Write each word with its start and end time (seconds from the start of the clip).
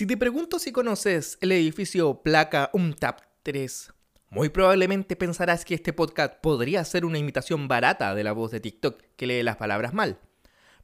Si 0.00 0.06
te 0.06 0.16
pregunto 0.16 0.58
si 0.58 0.72
conoces 0.72 1.36
el 1.42 1.52
edificio 1.52 2.22
Placa 2.22 2.70
UMTAP 2.72 3.20
3, 3.42 3.92
muy 4.30 4.48
probablemente 4.48 5.14
pensarás 5.14 5.66
que 5.66 5.74
este 5.74 5.92
podcast 5.92 6.40
podría 6.40 6.82
ser 6.86 7.04
una 7.04 7.18
imitación 7.18 7.68
barata 7.68 8.14
de 8.14 8.24
la 8.24 8.32
voz 8.32 8.50
de 8.50 8.60
TikTok 8.60 8.98
que 9.18 9.26
lee 9.26 9.42
las 9.42 9.58
palabras 9.58 9.92
mal. 9.92 10.18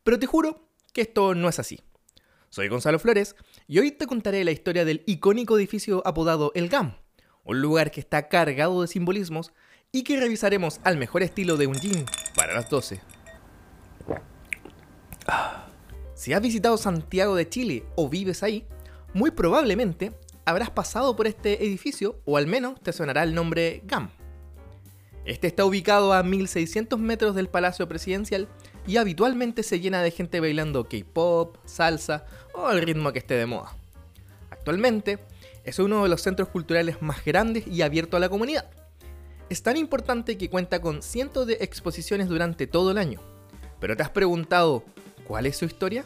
Pero 0.04 0.18
te 0.18 0.26
juro 0.26 0.68
que 0.92 1.00
esto 1.00 1.34
no 1.34 1.48
es 1.48 1.58
así. 1.58 1.80
Soy 2.50 2.68
Gonzalo 2.68 2.98
Flores 2.98 3.37
y 3.66 3.79
hoy 3.79 3.90
te 3.90 4.07
contaré 4.07 4.45
la 4.45 4.50
historia 4.50 4.84
del 4.84 5.02
icónico 5.07 5.57
edificio 5.57 6.03
apodado 6.05 6.53
El 6.55 6.69
GAM, 6.69 6.98
un 7.43 7.62
lugar 7.62 7.93
que 7.93 8.01
está 8.01 8.29
cargado 8.29 8.83
de 8.83 8.89
simbolismos 8.89 9.55
y 9.93 10.03
que 10.03 10.21
revisaremos 10.21 10.79
al 10.85 10.98
mejor 10.98 11.23
estilo 11.23 11.57
de 11.57 11.69
un 11.69 11.80
jean 11.80 12.05
para 12.35 12.53
las 12.53 12.69
12. 12.69 13.01
Si 16.14 16.35
has 16.35 16.43
visitado 16.43 16.77
Santiago 16.77 17.35
de 17.35 17.48
Chile 17.48 17.87
o 17.95 18.11
vives 18.11 18.43
ahí, 18.43 18.67
muy 19.17 19.30
probablemente 19.30 20.12
habrás 20.45 20.69
pasado 20.69 21.16
por 21.16 21.27
este 21.27 21.65
edificio 21.65 22.20
o 22.27 22.37
al 22.37 22.47
menos 22.47 22.79
te 22.83 22.93
sonará 22.93 23.23
el 23.23 23.34
nombre 23.34 23.80
GAM. 23.87 24.11
Este 25.24 25.47
está 25.47 25.65
ubicado 25.65 26.12
a 26.12 26.23
1600 26.23 27.01
metros 27.01 27.34
del 27.34 27.48
Palacio 27.48 27.88
Presidencial 27.88 28.47
y 28.87 28.98
habitualmente 28.98 29.62
se 29.62 29.80
llena 29.80 30.02
de 30.02 30.10
gente 30.10 30.38
bailando 30.38 30.84
K-pop, 30.84 31.57
salsa 31.65 32.27
o 32.52 32.71
el 32.71 32.83
ritmo 32.83 33.10
que 33.10 33.21
esté 33.21 33.37
de 33.37 33.47
moda. 33.47 33.74
Actualmente 34.51 35.19
es 35.65 35.79
uno 35.79 36.02
de 36.02 36.10
los 36.10 36.21
centros 36.21 36.51
culturales 36.51 37.01
más 37.01 37.24
grandes 37.24 37.66
y 37.66 37.80
abierto 37.80 38.19
a 38.19 38.21
la 38.21 38.29
comunidad. 38.29 38.69
Es 39.48 39.62
tan 39.62 39.79
importante 39.79 40.37
que 40.37 40.51
cuenta 40.51 40.83
con 40.83 41.01
cientos 41.01 41.46
de 41.46 41.55
exposiciones 41.62 42.29
durante 42.29 42.66
todo 42.66 42.91
el 42.91 42.98
año. 42.98 43.21
Pero 43.80 43.96
¿te 43.96 44.02
has 44.02 44.10
preguntado 44.10 44.85
cuál 45.27 45.46
es 45.46 45.57
su 45.57 45.65
historia? 45.65 46.05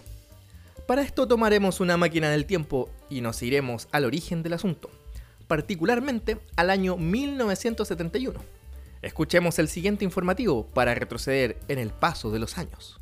Para 0.86 1.02
esto 1.02 1.26
tomaremos 1.26 1.80
una 1.80 1.96
máquina 1.96 2.30
del 2.30 2.46
tiempo 2.46 2.88
y 3.10 3.20
nos 3.20 3.42
iremos 3.42 3.88
al 3.92 4.04
origen 4.06 4.42
del 4.42 4.54
asunto, 4.54 4.90
particularmente 5.46 6.38
al 6.56 6.70
año 6.70 6.96
1971. 6.96 8.40
Escuchemos 9.02 9.58
el 9.58 9.68
siguiente 9.68 10.04
informativo 10.04 10.66
para 10.66 10.94
retroceder 10.94 11.58
en 11.68 11.78
el 11.78 11.90
paso 11.90 12.30
de 12.30 12.38
los 12.38 12.56
años. 12.56 13.00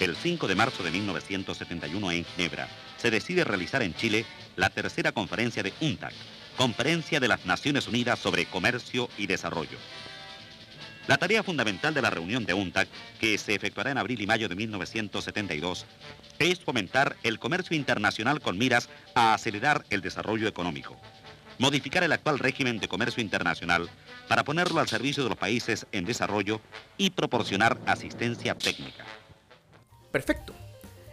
El 0.00 0.16
5 0.16 0.46
de 0.48 0.54
marzo 0.54 0.82
de 0.82 0.90
1971 0.90 2.10
en 2.12 2.24
Ginebra 2.24 2.68
se 2.98 3.10
decide 3.10 3.44
realizar 3.44 3.82
en 3.82 3.94
Chile 3.94 4.26
la 4.56 4.70
tercera 4.70 5.12
conferencia 5.12 5.62
de 5.62 5.72
UNTAC, 5.80 6.12
Conferencia 6.56 7.18
de 7.18 7.28
las 7.28 7.46
Naciones 7.46 7.88
Unidas 7.88 8.18
sobre 8.18 8.46
Comercio 8.46 9.08
y 9.18 9.26
Desarrollo. 9.26 9.78
La 11.06 11.18
tarea 11.18 11.42
fundamental 11.42 11.92
de 11.92 12.00
la 12.00 12.08
reunión 12.08 12.46
de 12.46 12.54
UNTAC, 12.54 12.88
que 13.20 13.36
se 13.36 13.54
efectuará 13.54 13.90
en 13.90 13.98
abril 13.98 14.22
y 14.22 14.26
mayo 14.26 14.48
de 14.48 14.54
1972, 14.54 15.84
es 16.38 16.60
fomentar 16.60 17.16
el 17.22 17.38
comercio 17.38 17.76
internacional 17.76 18.40
con 18.40 18.56
miras 18.56 18.88
a 19.14 19.34
acelerar 19.34 19.84
el 19.90 20.00
desarrollo 20.00 20.48
económico, 20.48 20.96
modificar 21.58 22.04
el 22.04 22.12
actual 22.12 22.38
régimen 22.38 22.78
de 22.78 22.88
comercio 22.88 23.22
internacional 23.22 23.90
para 24.28 24.44
ponerlo 24.44 24.80
al 24.80 24.88
servicio 24.88 25.22
de 25.22 25.28
los 25.28 25.38
países 25.38 25.86
en 25.92 26.06
desarrollo 26.06 26.62
y 26.96 27.10
proporcionar 27.10 27.78
asistencia 27.84 28.54
técnica. 28.54 29.04
Perfecto. 30.10 30.54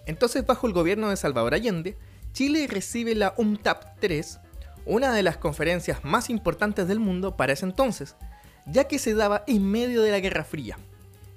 Entonces, 0.05 0.45
bajo 0.45 0.67
el 0.67 0.73
gobierno 0.73 1.09
de 1.09 1.17
Salvador 1.17 1.53
Allende, 1.53 1.97
Chile 2.31 2.65
recibe 2.67 3.13
la 3.13 3.33
UNTAP 3.35 3.99
3, 3.99 4.39
una 4.85 5.11
de 5.11 5.21
las 5.21 5.35
conferencias 5.35 6.05
más 6.05 6.29
importantes 6.29 6.87
del 6.87 6.99
mundo 6.99 7.35
para 7.35 7.51
ese 7.51 7.65
entonces, 7.65 8.15
ya 8.65 8.85
que 8.85 8.99
se 8.99 9.13
daba 9.13 9.43
en 9.47 9.69
medio 9.69 10.01
de 10.01 10.11
la 10.11 10.19
Guerra 10.19 10.43
Fría. 10.43 10.77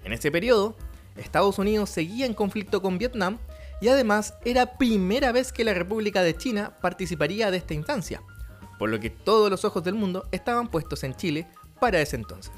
En 0.04 0.12
ese 0.12 0.30
periodo, 0.30 0.76
Estados 1.16 1.58
Unidos 1.58 1.90
seguía 1.90 2.26
en 2.26 2.34
conflicto 2.34 2.82
con 2.82 2.98
Vietnam 2.98 3.38
y 3.80 3.88
además 3.88 4.34
era 4.44 4.76
primera 4.76 5.32
vez 5.32 5.52
que 5.52 5.64
la 5.64 5.74
República 5.74 6.22
de 6.22 6.36
China 6.36 6.76
participaría 6.80 7.50
de 7.50 7.58
esta 7.58 7.74
instancia, 7.74 8.22
por 8.78 8.90
lo 8.90 9.00
que 9.00 9.10
todos 9.10 9.50
los 9.50 9.64
ojos 9.64 9.84
del 9.84 9.94
mundo 9.94 10.26
estaban 10.32 10.68
puestos 10.68 11.04
en 11.04 11.14
Chile 11.14 11.46
para 11.80 12.00
ese 12.00 12.16
entonces. 12.16 12.52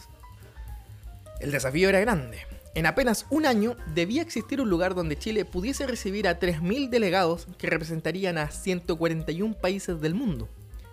El 1.41 1.51
desafío 1.51 1.89
era 1.89 2.01
grande. 2.01 2.39
En 2.75 2.87
apenas 2.87 3.27
un 3.31 3.47
año 3.47 3.77
debía 3.95 4.23
existir 4.23 4.61
un 4.61 4.69
lugar 4.69 4.95
donde 4.95 5.19
Chile 5.19 5.45
pudiese 5.45 5.87
recibir 5.87 6.29
a 6.29 6.39
3.000 6.39 6.91
delegados 6.91 7.47
que 7.59 7.71
representarían 7.71 8.37
a 8.37 8.51
141 8.51 9.55
países 9.55 10.01
del 10.01 10.15
mundo 10.15 10.49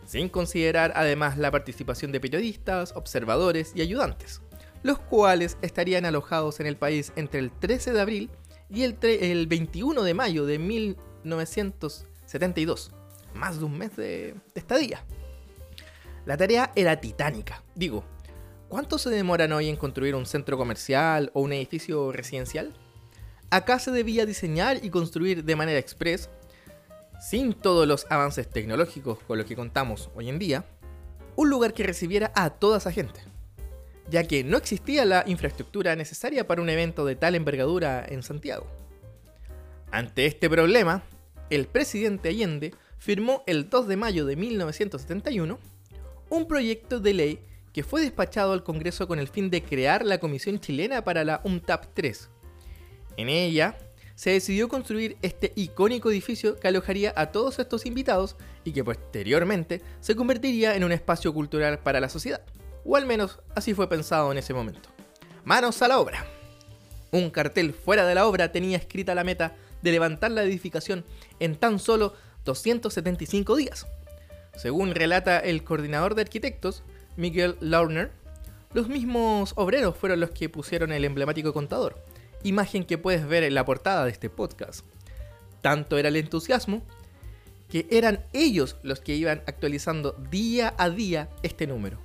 sin 0.05 0.29
considerar 0.29 0.93
además 0.95 1.37
la 1.37 1.51
participación 1.51 2.11
de 2.11 2.19
periodistas, 2.19 2.93
observadores 2.95 3.73
y 3.75 3.81
ayudantes, 3.81 4.41
los 4.83 4.99
cuales 4.99 5.57
estarían 5.61 6.05
alojados 6.05 6.59
en 6.59 6.67
el 6.67 6.77
país 6.77 7.11
entre 7.15 7.39
el 7.39 7.51
13 7.51 7.93
de 7.93 8.01
abril 8.01 8.29
y 8.69 8.83
el, 8.83 9.47
21 9.47 10.03
de 10.03 10.13
mayo 10.13 10.45
de 10.45 10.59
1972, 10.59 12.91
más 13.33 13.57
de 13.59 13.65
un 13.65 13.77
mes 13.77 13.95
de, 13.95 14.35
estadía. 14.55 15.05
La 16.25 16.37
tarea 16.37 16.71
era 16.75 16.99
titánica, 16.99 17.63
digo, 17.75 18.03
¿cuánto 18.69 18.97
se 18.97 19.09
demoran 19.09 19.51
hoy 19.51 19.67
en 19.69 19.75
construir 19.75 20.15
un 20.15 20.25
centro 20.25 20.57
comercial 20.57 21.29
o 21.33 21.41
un 21.41 21.53
edificio 21.53 22.11
residencial? 22.11 22.73
Acá 23.51 23.77
se 23.77 23.91
debía 23.91 24.25
diseñar 24.25 24.83
y 24.83 24.89
construir 24.89 25.43
de 25.43 25.55
manera 25.55 25.77
express 25.77 26.31
sin 27.23 27.53
todos 27.53 27.87
los 27.87 28.05
avances 28.09 28.49
tecnológicos 28.49 29.17
con 29.19 29.37
los 29.37 29.47
que 29.47 29.55
contamos 29.55 30.09
hoy 30.13 30.27
en 30.27 30.39
día, 30.39 30.65
un 31.37 31.49
lugar 31.49 31.73
que 31.73 31.83
recibiera 31.83 32.33
a 32.35 32.49
toda 32.49 32.79
esa 32.79 32.91
gente, 32.91 33.21
ya 34.09 34.25
que 34.25 34.43
no 34.43 34.57
existía 34.57 35.05
la 35.05 35.23
infraestructura 35.25 35.95
necesaria 35.95 36.45
para 36.45 36.61
un 36.61 36.69
evento 36.69 37.05
de 37.05 37.15
tal 37.15 37.35
envergadura 37.35 38.05
en 38.05 38.23
Santiago. 38.23 38.67
Ante 39.89 40.25
este 40.25 40.49
problema, 40.49 41.03
el 41.49 41.67
presidente 41.67 42.27
Allende 42.27 42.73
firmó 42.97 43.43
el 43.47 43.69
2 43.69 43.87
de 43.87 43.95
mayo 43.95 44.25
de 44.25 44.35
1971 44.35 45.59
un 46.29 46.47
proyecto 46.47 46.99
de 46.99 47.13
ley 47.13 47.39
que 47.71 47.83
fue 47.83 48.01
despachado 48.01 48.51
al 48.51 48.63
Congreso 48.63 49.07
con 49.07 49.17
el 49.17 49.29
fin 49.29 49.49
de 49.49 49.63
crear 49.63 50.05
la 50.05 50.19
Comisión 50.19 50.59
Chilena 50.59 51.05
para 51.05 51.23
la 51.23 51.39
UNTAP 51.45 51.85
3. 51.93 52.29
En 53.15 53.29
ella 53.29 53.77
se 54.15 54.31
decidió 54.31 54.69
construir 54.69 55.17
este 55.21 55.53
icónico 55.55 56.11
edificio 56.11 56.59
que 56.59 56.67
alojaría 56.67 57.13
a 57.15 57.31
todos 57.31 57.59
estos 57.59 57.85
invitados 57.85 58.35
y 58.63 58.71
que 58.71 58.83
posteriormente 58.83 59.81
se 59.99 60.15
convertiría 60.15 60.75
en 60.75 60.83
un 60.83 60.91
espacio 60.91 61.33
cultural 61.33 61.79
para 61.79 61.99
la 61.99 62.09
sociedad. 62.09 62.41
O 62.85 62.95
al 62.95 63.05
menos 63.05 63.39
así 63.55 63.73
fue 63.73 63.89
pensado 63.89 64.31
en 64.31 64.37
ese 64.37 64.53
momento. 64.53 64.89
Manos 65.43 65.81
a 65.81 65.87
la 65.87 65.99
obra. 65.99 66.25
Un 67.11 67.29
cartel 67.29 67.73
fuera 67.73 68.05
de 68.05 68.15
la 68.15 68.27
obra 68.27 68.51
tenía 68.51 68.77
escrita 68.77 69.15
la 69.15 69.23
meta 69.23 69.55
de 69.81 69.91
levantar 69.91 70.31
la 70.31 70.43
edificación 70.43 71.05
en 71.39 71.55
tan 71.55 71.79
solo 71.79 72.13
275 72.45 73.55
días. 73.55 73.87
Según 74.55 74.93
relata 74.93 75.39
el 75.39 75.63
coordinador 75.63 76.15
de 76.15 76.21
arquitectos, 76.21 76.83
Miguel 77.15 77.57
Laurner, 77.59 78.11
los 78.73 78.87
mismos 78.87 79.53
obreros 79.55 79.95
fueron 79.95 80.19
los 80.19 80.31
que 80.31 80.49
pusieron 80.49 80.91
el 80.91 81.05
emblemático 81.05 81.53
contador, 81.53 82.03
imagen 82.43 82.83
que 82.85 82.97
puedes 82.97 83.25
ver 83.25 83.43
en 83.43 83.55
la 83.55 83.65
portada 83.65 84.05
de 84.05 84.11
este 84.11 84.29
podcast. 84.29 84.85
Tanto 85.61 85.97
era 85.97 86.09
el 86.09 86.15
entusiasmo 86.15 86.83
que 87.69 87.87
eran 87.89 88.23
ellos 88.33 88.75
los 88.83 88.99
que 88.99 89.15
iban 89.15 89.41
actualizando 89.47 90.11
día 90.29 90.73
a 90.77 90.89
día 90.89 91.29
este 91.41 91.65
número. 91.65 91.97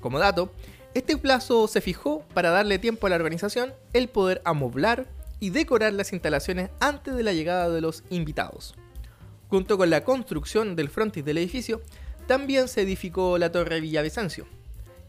Como 0.00 0.18
dato, 0.18 0.52
este 0.94 1.16
plazo 1.16 1.68
se 1.68 1.80
fijó 1.80 2.24
para 2.34 2.50
darle 2.50 2.78
tiempo 2.78 3.06
a 3.06 3.10
la 3.10 3.16
organización 3.16 3.72
el 3.92 4.08
poder 4.08 4.42
amoblar 4.44 5.06
y 5.40 5.50
decorar 5.50 5.92
las 5.94 6.12
instalaciones 6.12 6.70
antes 6.80 7.14
de 7.14 7.22
la 7.22 7.32
llegada 7.32 7.68
de 7.68 7.80
los 7.80 8.04
invitados. 8.10 8.74
Junto 9.48 9.76
con 9.78 9.90
la 9.90 10.04
construcción 10.04 10.76
del 10.76 10.88
frontis 10.88 11.24
del 11.24 11.38
edificio, 11.38 11.80
también 12.26 12.68
se 12.68 12.82
edificó 12.82 13.38
la 13.38 13.50
Torre 13.50 13.80
Villavicencio, 13.80 14.46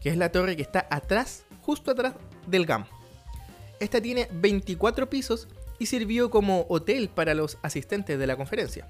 que 0.00 0.08
es 0.08 0.16
la 0.16 0.32
torre 0.32 0.56
que 0.56 0.62
está 0.62 0.88
atrás, 0.90 1.44
justo 1.60 1.92
atrás 1.92 2.14
del 2.48 2.66
GAM. 2.66 2.86
Esta 3.82 4.00
tiene 4.00 4.28
24 4.30 5.10
pisos 5.10 5.48
y 5.80 5.86
sirvió 5.86 6.30
como 6.30 6.66
hotel 6.68 7.08
para 7.08 7.34
los 7.34 7.58
asistentes 7.62 8.16
de 8.16 8.28
la 8.28 8.36
conferencia. 8.36 8.86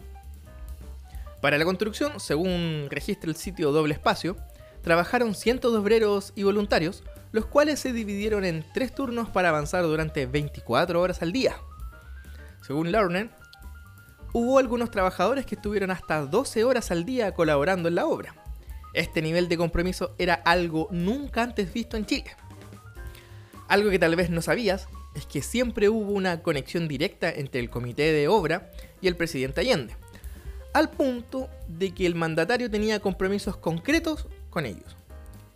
Para 1.40 1.56
la 1.56 1.64
construcción, 1.64 2.20
según 2.20 2.88
registra 2.90 3.30
el 3.30 3.36
sitio 3.36 3.72
Doble 3.72 3.94
Espacio, 3.94 4.36
trabajaron 4.82 5.34
cientos 5.34 5.72
de 5.72 5.78
obreros 5.78 6.34
y 6.36 6.42
voluntarios, 6.42 7.04
los 7.30 7.46
cuales 7.46 7.80
se 7.80 7.94
dividieron 7.94 8.44
en 8.44 8.66
tres 8.74 8.94
turnos 8.94 9.30
para 9.30 9.48
avanzar 9.48 9.82
durante 9.84 10.26
24 10.26 11.00
horas 11.00 11.22
al 11.22 11.32
día. 11.32 11.56
Según 12.60 12.92
Lerner, 12.92 13.30
hubo 14.34 14.58
algunos 14.58 14.90
trabajadores 14.90 15.46
que 15.46 15.54
estuvieron 15.54 15.90
hasta 15.90 16.26
12 16.26 16.64
horas 16.64 16.90
al 16.90 17.06
día 17.06 17.32
colaborando 17.32 17.88
en 17.88 17.94
la 17.94 18.04
obra. 18.04 18.34
Este 18.92 19.22
nivel 19.22 19.48
de 19.48 19.56
compromiso 19.56 20.14
era 20.18 20.34
algo 20.34 20.88
nunca 20.90 21.42
antes 21.42 21.72
visto 21.72 21.96
en 21.96 22.04
Chile. 22.04 22.36
Algo 23.72 23.88
que 23.88 23.98
tal 23.98 24.14
vez 24.16 24.28
no 24.28 24.42
sabías 24.42 24.86
es 25.14 25.24
que 25.24 25.40
siempre 25.40 25.88
hubo 25.88 26.12
una 26.12 26.42
conexión 26.42 26.88
directa 26.88 27.30
entre 27.30 27.58
el 27.58 27.70
comité 27.70 28.12
de 28.12 28.28
obra 28.28 28.70
y 29.00 29.08
el 29.08 29.16
presidente 29.16 29.62
Allende, 29.62 29.96
al 30.74 30.90
punto 30.90 31.48
de 31.68 31.94
que 31.94 32.04
el 32.04 32.14
mandatario 32.14 32.70
tenía 32.70 33.00
compromisos 33.00 33.56
concretos 33.56 34.26
con 34.50 34.66
ellos. 34.66 34.94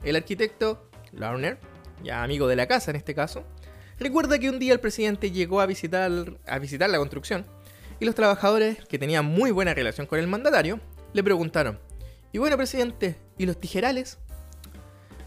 El 0.03 0.17
arquitecto 0.17 0.89
Lerner, 1.13 1.59
ya 2.03 2.23
amigo 2.23 2.49
de 2.49 2.57
la 2.57 2.67
casa 2.67 2.91
en 2.91 2.97
este 2.97 3.15
caso, 3.15 3.45
recuerda 3.99 4.39
que 4.39 4.49
un 4.49 4.59
día 4.59 4.73
el 4.73 4.81
presidente 4.81 5.31
llegó 5.31 5.61
a 5.61 5.67
visitar, 5.67 6.11
a 6.47 6.59
visitar 6.59 6.89
la 6.89 6.97
construcción 6.97 7.45
Y 8.01 8.07
los 8.07 8.15
trabajadores, 8.15 8.79
que 8.87 8.99
tenían 8.99 9.27
muy 9.27 9.51
buena 9.51 9.75
relación 9.75 10.07
con 10.07 10.19
el 10.19 10.27
mandatario, 10.27 10.81
le 11.13 11.23
preguntaron, 11.23 11.79
y 12.33 12.39
bueno, 12.39 12.57
presidente, 12.57 13.17
¿y 13.37 13.45
los 13.45 13.61
tijerales? 13.61 14.17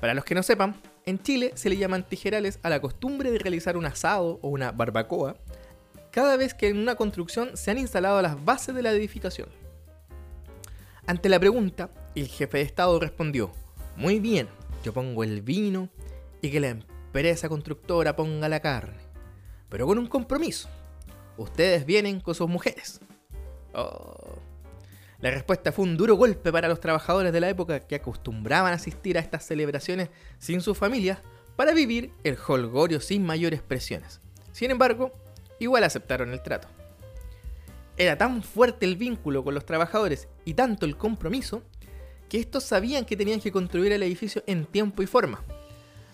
Para 0.02 0.16
los 0.16 0.26
que 0.26 0.34
no 0.34 0.42
sepan, 0.42 0.82
en 1.10 1.22
Chile 1.22 1.52
se 1.56 1.70
le 1.70 1.78
llaman 1.78 2.08
tijerales 2.08 2.60
a 2.64 2.70
la 2.70 2.82
costumbre 2.82 3.32
de 3.32 3.40
realizar 3.40 3.78
un 3.78 3.86
asado 3.86 4.40
o 4.42 4.50
una 4.50 4.72
barbacoa 4.72 5.36
cada 6.12 6.38
vez 6.38 6.54
que 6.54 6.68
en 6.68 6.78
una 6.78 6.96
construcción 6.96 7.56
se 7.56 7.72
han 7.72 7.78
instalado 7.78 8.22
las 8.22 8.44
bases 8.44 8.74
de 8.74 8.82
la 8.82 8.92
edificación. 8.92 9.50
Ante 11.06 11.30
la 11.30 11.40
pregunta, 11.40 11.90
el 12.16 12.28
jefe 12.28 12.60
de 12.60 12.64
Estado 12.64 13.00
respondió, 13.00 13.52
muy 13.96 14.20
bien, 14.20 14.48
yo 14.84 14.94
pongo 14.94 15.24
el 15.24 15.42
vino 15.42 15.90
y 16.42 16.52
que 16.52 16.60
la 16.60 16.70
empresa 16.70 17.50
constructora 17.50 18.16
ponga 18.16 18.50
la 18.50 18.60
carne, 18.60 19.02
pero 19.70 19.88
con 19.88 19.98
un 19.98 20.08
compromiso. 20.08 20.70
Ustedes 21.38 21.86
vienen 21.86 22.20
con 22.20 22.36
sus 22.36 22.50
mujeres. 22.50 23.00
Oh. 23.74 24.49
La 25.22 25.32
respuesta 25.32 25.74
fue 25.74 25.84
un 25.84 25.98
duro 25.98 26.16
golpe 26.16 26.52
para 26.52 26.70
los 26.70 26.80
trabajadores 26.80 27.34
de 27.34 27.42
la 27.42 27.50
época 27.50 27.82
que 27.82 27.96
acostumbraban 27.96 28.74
asistir 28.74 29.18
a 29.18 29.22
estas 29.22 29.46
celebraciones 29.46 30.10
sin 30.38 30.62
sus 30.62 30.78
familias 30.78 31.20
para 31.58 31.74
vivir 31.74 32.14
el 32.24 32.38
holgorio 32.48 33.02
sin 33.02 33.26
mayores 33.26 33.62
presiones. 33.62 34.22
Sin 34.54 34.72
embargo, 34.72 35.12
igual 35.60 35.84
aceptaron 35.84 36.32
el 36.32 36.42
trato. 36.42 36.70
Era 37.98 38.18
tan 38.18 38.42
fuerte 38.44 38.86
el 38.86 38.96
vínculo 38.96 39.44
con 39.44 39.54
los 39.54 39.66
trabajadores 39.66 40.30
y 40.46 40.54
tanto 40.54 40.86
el 40.86 40.96
compromiso 40.96 41.64
que 42.30 42.40
estos 42.40 42.64
sabían 42.64 43.04
que 43.04 43.18
tenían 43.18 43.42
que 43.42 43.52
construir 43.52 43.92
el 43.92 44.04
edificio 44.04 44.42
en 44.48 44.66
tiempo 44.66 45.04
y 45.04 45.06
forma. 45.06 45.44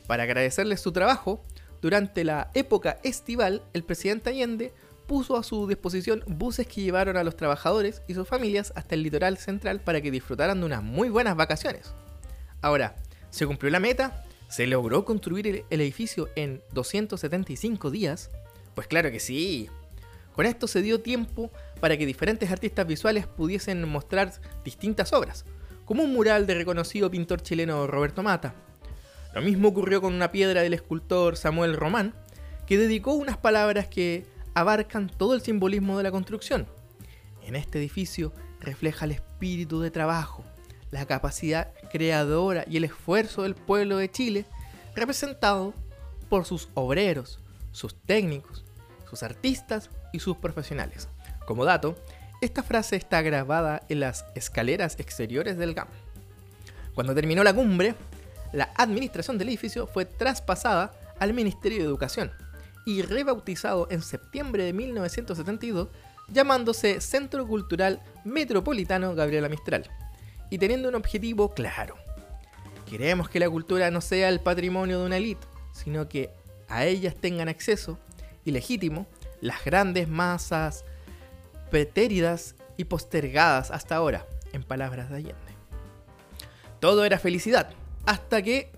Para 0.07 0.23
agradecerles 0.23 0.81
su 0.81 0.91
trabajo, 0.91 1.43
durante 1.79 2.23
la 2.23 2.49
época 2.55 2.99
estival, 3.03 3.61
el 3.73 3.83
presidente 3.83 4.31
Allende 4.31 4.73
puso 5.07 5.37
a 5.37 5.43
su 5.43 5.67
disposición 5.67 6.23
buses 6.27 6.67
que 6.67 6.81
llevaron 6.81 7.17
a 7.17 7.23
los 7.23 7.35
trabajadores 7.35 8.01
y 8.07 8.13
sus 8.13 8.27
familias 8.27 8.73
hasta 8.75 8.95
el 8.95 9.03
litoral 9.03 9.37
central 9.37 9.81
para 9.81 10.01
que 10.01 10.11
disfrutaran 10.11 10.59
de 10.59 10.65
unas 10.65 10.83
muy 10.83 11.09
buenas 11.09 11.35
vacaciones. 11.35 11.93
Ahora, 12.61 12.95
¿se 13.29 13.45
cumplió 13.45 13.71
la 13.71 13.79
meta? 13.79 14.23
¿Se 14.47 14.67
logró 14.67 15.05
construir 15.05 15.65
el 15.69 15.81
edificio 15.81 16.29
en 16.35 16.61
275 16.73 17.91
días? 17.91 18.29
Pues 18.73 18.87
claro 18.87 19.11
que 19.11 19.19
sí. 19.19 19.69
Con 20.33 20.45
esto 20.45 20.67
se 20.67 20.81
dio 20.81 21.01
tiempo 21.01 21.51
para 21.79 21.97
que 21.97 22.05
diferentes 22.05 22.51
artistas 22.51 22.85
visuales 22.85 23.25
pudiesen 23.25 23.87
mostrar 23.87 24.33
distintas 24.63 25.13
obras, 25.13 25.45
como 25.85 26.03
un 26.03 26.13
mural 26.13 26.45
del 26.45 26.57
reconocido 26.57 27.09
pintor 27.09 27.41
chileno 27.41 27.87
Roberto 27.87 28.21
Mata. 28.21 28.53
Lo 29.33 29.41
mismo 29.41 29.69
ocurrió 29.69 30.01
con 30.01 30.13
una 30.13 30.31
piedra 30.31 30.61
del 30.61 30.73
escultor 30.73 31.37
Samuel 31.37 31.75
Román, 31.75 32.13
que 32.65 32.77
dedicó 32.77 33.13
unas 33.13 33.37
palabras 33.37 33.87
que 33.87 34.25
abarcan 34.55 35.09
todo 35.09 35.35
el 35.35 35.41
simbolismo 35.41 35.97
de 35.97 36.03
la 36.03 36.11
construcción. 36.11 36.65
En 37.43 37.55
este 37.55 37.77
edificio 37.77 38.33
refleja 38.61 39.05
el 39.05 39.11
espíritu 39.11 39.81
de 39.81 39.91
trabajo, 39.91 40.43
la 40.89 41.05
capacidad 41.05 41.71
creadora 41.91 42.63
y 42.67 42.77
el 42.77 42.85
esfuerzo 42.85 43.43
del 43.43 43.53
pueblo 43.53 43.97
de 43.97 44.09
Chile, 44.09 44.45
representado 44.95 45.73
por 46.29 46.45
sus 46.45 46.69
obreros, 46.73 47.39
sus 47.71 48.01
técnicos, 48.01 48.63
sus 49.07 49.21
artistas 49.21 49.89
y 50.13 50.19
sus 50.19 50.37
profesionales. 50.37 51.09
Como 51.45 51.65
dato, 51.65 51.95
esta 52.41 52.63
frase 52.63 52.95
está 52.95 53.21
grabada 53.21 53.83
en 53.89 53.99
las 53.99 54.25
escaleras 54.35 54.99
exteriores 54.99 55.57
del 55.57 55.73
GAM. 55.73 55.89
Cuando 56.95 57.13
terminó 57.13 57.43
la 57.43 57.53
cumbre, 57.53 57.93
la 58.53 58.71
administración 58.77 59.37
del 59.37 59.49
edificio 59.49 59.85
fue 59.85 60.05
traspasada 60.05 60.93
al 61.19 61.33
Ministerio 61.33 61.79
de 61.79 61.85
Educación 61.85 62.31
y 62.85 63.01
rebautizado 63.01 63.87
en 63.89 64.01
septiembre 64.01 64.63
de 64.63 64.73
1972 64.73 65.89
llamándose 66.29 67.01
Centro 67.01 67.47
Cultural 67.47 68.01
Metropolitano 68.23 69.15
Gabriela 69.15 69.49
Mistral 69.49 69.89
y 70.49 70.57
teniendo 70.57 70.89
un 70.89 70.95
objetivo 70.95 71.53
claro. 71.53 71.95
Queremos 72.89 73.29
que 73.29 73.39
la 73.39 73.49
cultura 73.49 73.89
no 73.91 74.01
sea 74.01 74.29
el 74.29 74.39
patrimonio 74.39 74.99
de 74.99 75.05
una 75.05 75.17
élite, 75.17 75.45
sino 75.73 76.07
que 76.07 76.29
a 76.67 76.85
ellas 76.85 77.15
tengan 77.15 77.49
acceso 77.49 77.99
y 78.43 78.51
legítimo 78.51 79.07
las 79.41 79.63
grandes 79.65 80.07
masas 80.07 80.85
pretéridas 81.71 82.55
y 82.77 82.85
postergadas 82.85 83.71
hasta 83.71 83.95
ahora, 83.95 84.25
en 84.53 84.63
palabras 84.63 85.09
de 85.09 85.17
Allende. 85.17 85.55
Todo 86.79 87.05
era 87.05 87.19
felicidad, 87.19 87.71
hasta 88.05 88.41
que 88.41 88.71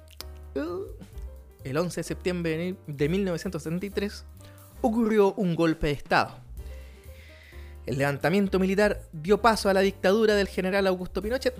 uh, 0.56 0.86
el 1.70 1.78
11 1.78 2.00
de 2.00 2.04
septiembre 2.04 2.76
de 2.88 3.10
1973 3.10 4.26
ocurrió 4.82 5.34
un 5.34 5.56
golpe 5.56 5.88
de 5.88 5.94
Estado. 5.94 6.40
El 7.86 7.98
levantamiento 7.98 8.60
militar 8.60 9.02
dio 9.14 9.42
paso 9.42 9.70
a 9.70 9.74
la 9.74 9.82
dictadura 9.82 10.36
del 10.36 10.48
general 10.48 10.88
Augusto 10.88 11.22
Pinochet, 11.22 11.56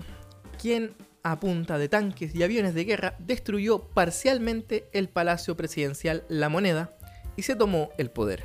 quien 0.60 0.94
a 1.22 1.40
punta 1.40 1.78
de 1.78 1.88
tanques 1.88 2.34
y 2.34 2.42
aviones 2.42 2.74
de 2.74 2.84
guerra 2.84 3.16
destruyó 3.18 3.80
parcialmente 3.80 4.88
el 4.92 5.08
Palacio 5.08 5.56
Presidencial 5.56 6.24
La 6.28 6.48
Moneda 6.48 6.96
y 7.36 7.42
se 7.42 7.56
tomó 7.56 7.90
el 7.98 8.10
poder. 8.10 8.44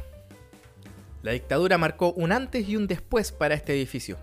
La 1.22 1.32
dictadura 1.32 1.78
marcó 1.78 2.14
un 2.14 2.32
antes 2.32 2.68
y 2.68 2.76
un 2.76 2.88
después 2.88 3.32
para 3.32 3.56
este 3.56 3.74
edificio, 3.74 4.18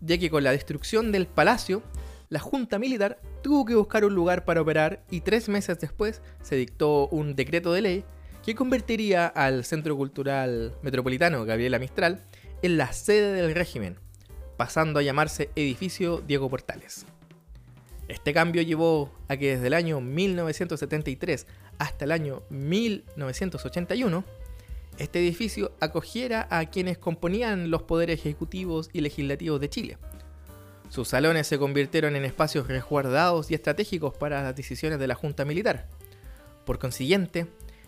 ya 0.00 0.18
que 0.18 0.30
con 0.30 0.44
la 0.44 0.52
destrucción 0.52 1.12
del 1.12 1.26
palacio, 1.26 1.82
la 2.28 2.40
Junta 2.40 2.78
Militar 2.78 3.18
tuvo 3.42 3.64
que 3.64 3.74
buscar 3.74 4.04
un 4.04 4.14
lugar 4.14 4.44
para 4.44 4.62
operar 4.62 5.02
y 5.10 5.20
tres 5.20 5.48
meses 5.48 5.78
después 5.78 6.22
se 6.42 6.56
dictó 6.56 7.08
un 7.08 7.34
decreto 7.34 7.72
de 7.72 7.82
ley 7.82 8.04
que 8.44 8.54
convertiría 8.54 9.26
al 9.26 9.64
Centro 9.64 9.96
Cultural 9.96 10.74
Metropolitano 10.82 11.44
Gabriela 11.44 11.78
Mistral 11.78 12.24
en 12.62 12.76
la 12.76 12.92
sede 12.92 13.32
del 13.32 13.54
régimen, 13.54 13.98
pasando 14.56 14.98
a 14.98 15.02
llamarse 15.02 15.50
Edificio 15.56 16.22
Diego 16.26 16.48
Portales. 16.48 17.06
Este 18.08 18.32
cambio 18.32 18.62
llevó 18.62 19.10
a 19.28 19.36
que 19.36 19.54
desde 19.54 19.68
el 19.68 19.74
año 19.74 20.00
1973 20.00 21.46
hasta 21.78 22.04
el 22.04 22.12
año 22.12 22.42
1981, 22.50 24.24
este 24.98 25.20
edificio 25.20 25.72
acogiera 25.80 26.46
a 26.50 26.66
quienes 26.66 26.98
componían 26.98 27.70
los 27.70 27.82
poderes 27.82 28.20
ejecutivos 28.20 28.90
y 28.92 29.00
legislativos 29.00 29.60
de 29.60 29.70
Chile. 29.70 29.98
Sus 30.92 31.08
salones 31.08 31.46
se 31.46 31.58
convirtieron 31.58 32.16
en 32.16 32.26
espacios 32.26 32.68
resguardados 32.68 33.50
y 33.50 33.54
estratégicos 33.54 34.14
para 34.14 34.42
las 34.42 34.54
decisiones 34.54 34.98
de 34.98 35.06
la 35.06 35.14
Junta 35.14 35.46
Militar. 35.46 35.86
Por 36.66 36.78
consiguiente, 36.78 37.46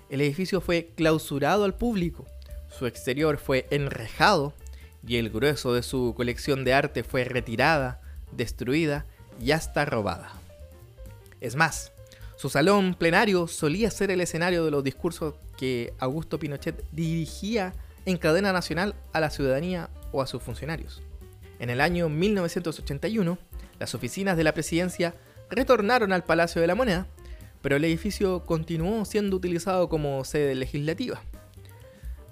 el 0.08 0.22
edificio 0.22 0.62
fue 0.62 0.88
clausurado 0.96 1.64
al 1.64 1.74
público, 1.74 2.24
su 2.78 2.86
exterior 2.86 3.36
fue 3.36 3.66
enrejado 3.68 4.54
y 5.06 5.16
el 5.16 5.28
grueso 5.28 5.74
de 5.74 5.82
su 5.82 6.14
colección 6.16 6.64
de 6.64 6.72
arte 6.72 7.04
fue 7.04 7.24
retirada, 7.24 8.00
destruida 8.32 9.04
y 9.38 9.50
hasta 9.50 9.84
robada. 9.84 10.32
Es 11.42 11.56
más, 11.56 11.92
su 12.36 12.48
salón 12.48 12.94
plenario 12.94 13.48
solía 13.48 13.90
ser 13.90 14.12
el 14.12 14.22
escenario 14.22 14.64
de 14.64 14.70
los 14.70 14.82
discursos 14.82 15.34
que 15.58 15.92
Augusto 15.98 16.38
Pinochet 16.38 16.82
dirigía 16.90 17.74
en 18.06 18.16
cadena 18.16 18.54
nacional 18.54 18.94
a 19.12 19.20
la 19.20 19.28
ciudadanía 19.28 19.90
o 20.10 20.22
a 20.22 20.26
sus 20.26 20.42
funcionarios. 20.42 21.02
En 21.58 21.70
el 21.70 21.80
año 21.80 22.08
1981, 22.08 23.38
las 23.78 23.94
oficinas 23.94 24.36
de 24.36 24.44
la 24.44 24.52
presidencia 24.54 25.14
retornaron 25.50 26.12
al 26.12 26.24
Palacio 26.24 26.60
de 26.60 26.66
la 26.66 26.74
Moneda, 26.74 27.06
pero 27.62 27.76
el 27.76 27.84
edificio 27.84 28.44
continuó 28.44 29.04
siendo 29.04 29.36
utilizado 29.36 29.88
como 29.88 30.24
sede 30.24 30.54
legislativa. 30.54 31.22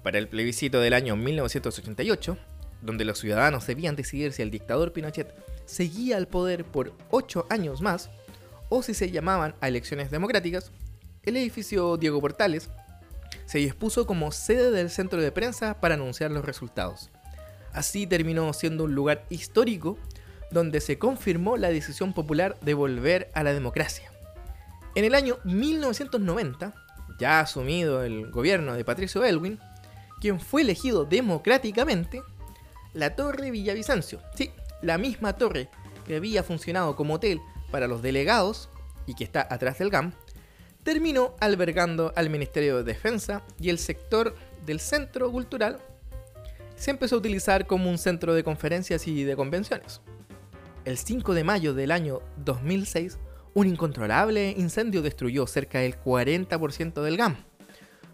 Para 0.03 0.19
el 0.19 0.27
plebiscito 0.27 0.79
del 0.79 0.93
año 0.93 1.15
1988, 1.15 2.37
donde 2.81 3.05
los 3.05 3.19
ciudadanos 3.19 3.65
debían 3.65 3.95
decidir 3.95 4.33
si 4.33 4.41
el 4.41 4.51
dictador 4.51 4.91
Pinochet 4.91 5.33
seguía 5.65 6.17
al 6.17 6.27
poder 6.27 6.65
por 6.65 6.93
ocho 7.09 7.45
años 7.49 7.81
más, 7.81 8.09
o 8.69 8.83
si 8.83 8.93
se 8.93 9.11
llamaban 9.11 9.55
a 9.61 9.67
elecciones 9.69 10.11
democráticas, 10.11 10.71
el 11.23 11.37
edificio 11.37 11.95
Diego 11.95 12.19
Portales 12.19 12.69
se 13.45 13.59
dispuso 13.59 14.05
como 14.05 14.31
sede 14.31 14.71
del 14.71 14.89
centro 14.89 15.21
de 15.21 15.31
prensa 15.31 15.79
para 15.79 15.95
anunciar 15.95 16.31
los 16.31 16.43
resultados. 16.43 17.09
Así 17.73 18.07
terminó 18.07 18.53
siendo 18.53 18.85
un 18.85 18.95
lugar 18.95 19.25
histórico 19.29 19.97
donde 20.51 20.79
se 20.79 20.99
confirmó 20.99 21.57
la 21.57 21.69
decisión 21.69 22.13
popular 22.13 22.57
de 22.61 22.73
volver 22.73 23.31
a 23.33 23.43
la 23.43 23.53
democracia. 23.53 24.11
En 24.95 25.05
el 25.05 25.15
año 25.15 25.39
1990, 25.43 26.73
ya 27.19 27.39
asumido 27.39 28.03
el 28.03 28.29
gobierno 28.29 28.73
de 28.75 28.85
Patricio 28.85 29.25
Elwin, 29.25 29.59
quien 30.21 30.39
fue 30.39 30.61
elegido 30.61 31.05
democráticamente, 31.05 32.21
la 32.93 33.15
Torre 33.15 33.49
Villavicencio, 33.49 34.21
sí, 34.35 34.51
la 34.83 34.99
misma 34.99 35.33
torre 35.33 35.69
que 36.05 36.17
había 36.17 36.43
funcionado 36.43 36.95
como 36.95 37.15
hotel 37.15 37.41
para 37.71 37.87
los 37.87 38.03
delegados 38.03 38.69
y 39.07 39.15
que 39.15 39.23
está 39.23 39.47
atrás 39.49 39.79
del 39.79 39.89
GAM, 39.89 40.13
terminó 40.83 41.33
albergando 41.39 42.13
al 42.15 42.29
Ministerio 42.29 42.77
de 42.77 42.83
Defensa 42.83 43.41
y 43.59 43.69
el 43.69 43.79
sector 43.79 44.35
del 44.65 44.79
Centro 44.79 45.31
Cultural 45.31 45.79
se 46.75 46.91
empezó 46.91 47.15
a 47.15 47.19
utilizar 47.19 47.67
como 47.67 47.89
un 47.89 47.97
centro 47.97 48.33
de 48.33 48.43
conferencias 48.43 49.07
y 49.07 49.23
de 49.23 49.35
convenciones. 49.35 50.01
El 50.85 50.97
5 50.97 51.33
de 51.33 51.43
mayo 51.43 51.73
del 51.73 51.91
año 51.91 52.21
2006, 52.37 53.17
un 53.53 53.67
incontrolable 53.67 54.51
incendio 54.57 55.01
destruyó 55.01 55.47
cerca 55.47 55.79
del 55.79 55.97
40% 55.97 57.01
del 57.01 57.17
GAM, 57.17 57.37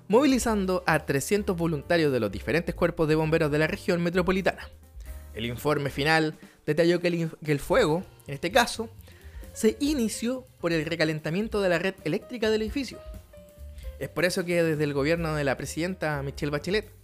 movilizando 0.07 0.83
a 0.85 1.05
300 1.05 1.55
voluntarios 1.55 2.11
de 2.11 2.19
los 2.19 2.31
diferentes 2.31 2.75
cuerpos 2.75 3.07
de 3.07 3.15
bomberos 3.15 3.51
de 3.51 3.59
la 3.59 3.67
región 3.67 4.03
metropolitana. 4.03 4.69
El 5.33 5.45
informe 5.45 5.89
final 5.89 6.35
detalló 6.65 6.99
que 6.99 7.07
el, 7.07 7.29
que 7.43 7.51
el 7.51 7.59
fuego, 7.59 8.03
en 8.27 8.33
este 8.33 8.51
caso, 8.51 8.89
se 9.53 9.77
inició 9.79 10.45
por 10.59 10.73
el 10.73 10.85
recalentamiento 10.85 11.61
de 11.61 11.69
la 11.69 11.79
red 11.79 11.95
eléctrica 12.03 12.49
del 12.49 12.61
edificio. 12.61 12.99
Es 13.99 14.09
por 14.09 14.25
eso 14.25 14.45
que 14.45 14.63
desde 14.63 14.83
el 14.83 14.93
gobierno 14.93 15.35
de 15.35 15.43
la 15.43 15.57
presidenta 15.57 16.21
Michelle 16.23 16.51
Bachelet 16.51 16.98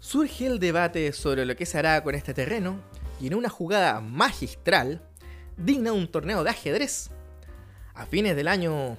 surge 0.00 0.46
el 0.46 0.58
debate 0.58 1.12
sobre 1.12 1.44
lo 1.44 1.56
que 1.56 1.66
se 1.66 1.78
hará 1.78 2.02
con 2.02 2.14
este 2.14 2.34
terreno 2.34 2.80
y 3.20 3.26
en 3.26 3.34
una 3.34 3.48
jugada 3.48 4.00
magistral 4.00 5.02
digna 5.56 5.90
de 5.90 5.96
un 5.96 6.08
torneo 6.08 6.44
de 6.44 6.50
ajedrez. 6.50 7.10
A 7.94 8.06
fines 8.06 8.36
del 8.36 8.48
año 8.48 8.96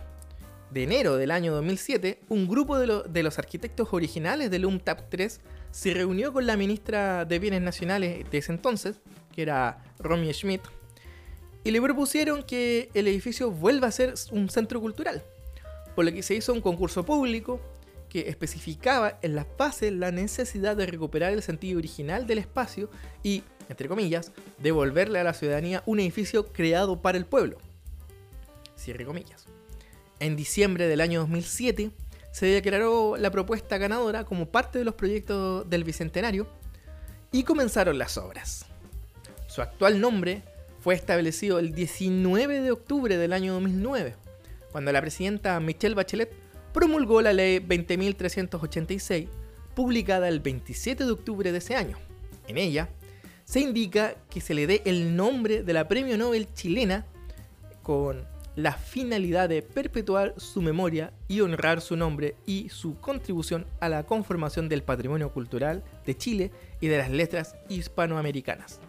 de 0.72 0.84
enero 0.84 1.16
del 1.16 1.32
año 1.32 1.54
2007, 1.54 2.20
un 2.30 2.48
grupo 2.48 2.78
de, 2.78 3.24
los 3.24 3.40
arquitectos 3.40 3.90
originales 3.92 4.52
del 4.52 4.66
UMTAP 4.66 5.10
3 5.10 5.40
se 5.72 5.94
reunió 5.94 6.34
con 6.34 6.46
la 6.46 6.58
ministra 6.58 7.26
de 7.26 7.40
Bienes 7.40 7.62
Nacionales 7.62 8.30
de 8.30 8.38
ese 8.38 8.52
entonces, 8.52 8.98
que 9.34 9.42
era 9.42 9.84
Romy 10.00 10.32
Schmidt, 10.34 10.62
y 11.64 11.72
le 11.72 11.82
propusieron 11.82 12.44
que 12.44 12.90
el 12.94 13.08
edificio 13.08 13.52
vuelva 13.52 13.88
a 13.88 13.92
ser 13.92 14.14
un 14.32 14.50
centro 14.50 14.80
cultural, 14.80 15.24
por 15.96 16.06
lo 16.06 16.12
que 16.12 16.24
se 16.24 16.36
hizo 16.36 16.54
un 16.54 16.62
concurso 16.62 17.06
público 17.06 17.60
que 18.10 18.28
especificaba 18.28 19.20
en 19.22 19.36
las 19.36 19.46
bases 19.58 19.94
la 19.94 20.12
necesidad 20.12 20.76
de 20.76 20.88
recuperar 20.88 21.32
el 21.32 21.44
sentido 21.44 21.78
original 21.78 22.28
del 22.28 22.40
espacio 22.40 22.90
y, 23.24 23.44
entre 23.70 23.88
comillas, 23.88 24.32
devolverle 24.58 25.20
a 25.20 25.24
la 25.24 25.34
ciudadanía 25.34 25.84
un 25.86 26.00
edificio 26.00 26.48
creado 26.48 27.02
para 27.02 27.18
el 27.18 27.26
pueblo. 27.26 27.58
Cierre 28.76 29.06
comillas. 29.06 29.46
En 30.20 30.36
diciembre 30.36 30.88
del 30.88 31.02
año 31.02 31.22
2007 31.22 31.92
se 32.32 32.46
declaró 32.48 33.16
la 33.18 33.32
propuesta 33.32 33.78
ganadora 33.78 34.26
como 34.26 34.48
parte 34.48 34.80
de 34.80 34.86
los 34.86 34.96
proyectos 34.96 35.70
del 35.70 35.84
Bicentenario 35.84 36.48
y 37.32 37.44
comenzaron 37.44 37.98
las 37.98 38.18
obras. 38.18 38.66
Su 39.48 39.62
actual 39.62 40.02
nombre 40.02 40.44
fue 40.80 40.96
establecido 40.96 41.60
el 41.60 41.74
19 41.74 42.62
de 42.62 42.72
octubre 42.72 43.18
del 43.18 43.34
año 43.34 43.54
2009, 43.54 44.16
cuando 44.72 44.92
la 44.92 45.02
presidenta 45.02 45.60
Michelle 45.60 45.96
Bachelet 45.96 46.32
promulgó 46.74 47.22
la 47.22 47.34
ley 47.34 47.60
20.386, 47.60 49.28
publicada 49.76 50.28
el 50.28 50.40
27 50.40 51.06
de 51.06 51.12
octubre 51.12 51.52
de 51.52 51.58
ese 51.58 51.76
año. 51.76 51.98
En 52.48 52.58
ella 52.58 52.90
se 53.46 53.60
indica 53.60 54.16
que 54.30 54.42
se 54.42 54.54
le 54.54 54.68
dé 54.68 54.82
el 54.86 55.16
nombre 55.16 55.64
de 55.64 55.74
la 55.74 55.88
Premio 55.88 56.18
Nobel 56.18 56.54
chilena 56.54 57.06
con 57.82 58.28
la 58.56 58.74
finalidad 58.74 59.48
de 59.48 59.62
perpetuar 59.62 60.34
su 60.38 60.62
memoria 60.62 61.14
y 61.28 61.42
honrar 61.42 61.82
su 61.82 61.96
nombre 61.96 62.36
y 62.46 62.70
su 62.70 63.00
contribución 63.00 63.66
a 63.80 63.88
la 63.90 64.04
conformación 64.04 64.68
del 64.68 64.84
patrimonio 64.84 65.32
cultural 65.32 65.84
de 66.06 66.18
Chile 66.18 66.52
y 66.82 66.88
de 66.88 66.98
las 66.98 67.10
letras 67.10 67.56
hispanoamericanas. 67.70 68.82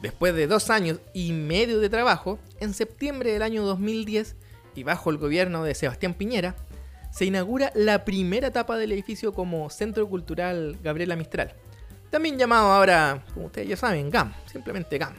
Después 0.00 0.34
de 0.34 0.46
dos 0.46 0.70
años 0.70 1.00
y 1.14 1.32
medio 1.32 1.80
de 1.80 1.88
trabajo, 1.88 2.38
en 2.60 2.74
septiembre 2.74 3.32
del 3.32 3.42
año 3.42 3.64
2010 3.64 4.36
y 4.74 4.82
bajo 4.84 5.10
el 5.10 5.18
gobierno 5.18 5.64
de 5.64 5.74
Sebastián 5.74 6.14
Piñera, 6.14 6.54
se 7.16 7.24
inaugura 7.24 7.72
la 7.74 8.04
primera 8.04 8.48
etapa 8.48 8.76
del 8.76 8.92
edificio 8.92 9.32
como 9.32 9.70
Centro 9.70 10.06
Cultural 10.06 10.76
Gabriela 10.82 11.16
Mistral, 11.16 11.54
también 12.10 12.36
llamado 12.36 12.70
ahora, 12.70 13.24
como 13.32 13.46
ustedes 13.46 13.68
ya 13.68 13.76
saben, 13.78 14.10
GAM, 14.10 14.34
simplemente 14.44 14.98
GAM. 14.98 15.14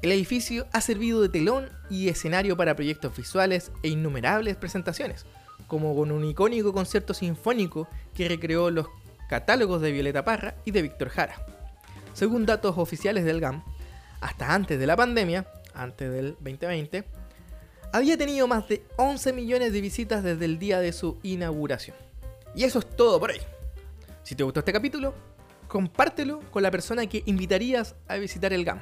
El 0.00 0.12
edificio 0.12 0.66
ha 0.72 0.80
servido 0.80 1.20
de 1.20 1.28
telón 1.28 1.68
y 1.90 2.08
escenario 2.08 2.56
para 2.56 2.74
proyectos 2.74 3.14
visuales 3.14 3.70
e 3.82 3.88
innumerables 3.88 4.56
presentaciones, 4.56 5.26
como 5.66 5.94
con 5.94 6.10
un 6.10 6.24
icónico 6.24 6.72
concierto 6.72 7.12
sinfónico 7.12 7.86
que 8.14 8.26
recreó 8.26 8.70
los 8.70 8.86
catálogos 9.28 9.82
de 9.82 9.92
Violeta 9.92 10.24
Parra 10.24 10.54
y 10.64 10.70
de 10.70 10.80
Víctor 10.80 11.10
Jara. 11.10 11.44
Según 12.14 12.46
datos 12.46 12.78
oficiales 12.78 13.26
del 13.26 13.42
GAM, 13.42 13.62
hasta 14.22 14.54
antes 14.54 14.78
de 14.78 14.86
la 14.86 14.96
pandemia, 14.96 15.46
antes 15.74 16.10
del 16.10 16.32
2020, 16.40 17.04
había 17.92 18.16
tenido 18.16 18.48
más 18.48 18.66
de 18.68 18.82
11 18.96 19.32
millones 19.32 19.72
de 19.72 19.80
visitas 19.80 20.24
desde 20.24 20.44
el 20.46 20.58
día 20.58 20.80
de 20.80 20.92
su 20.92 21.18
inauguración. 21.22 21.96
Y 22.54 22.64
eso 22.64 22.78
es 22.78 22.88
todo 22.96 23.20
por 23.20 23.30
hoy. 23.30 23.40
Si 24.22 24.34
te 24.34 24.42
gustó 24.42 24.60
este 24.60 24.72
capítulo, 24.72 25.14
compártelo 25.68 26.40
con 26.50 26.62
la 26.62 26.70
persona 26.70 27.06
que 27.06 27.22
invitarías 27.26 27.94
a 28.08 28.16
visitar 28.16 28.52
el 28.52 28.64
GAM. 28.64 28.80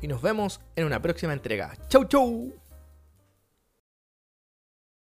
Y 0.00 0.08
nos 0.08 0.22
vemos 0.22 0.60
en 0.76 0.86
una 0.86 1.00
próxima 1.00 1.32
entrega. 1.32 1.76
¡Chau, 1.88 2.04
chau! 2.04 2.61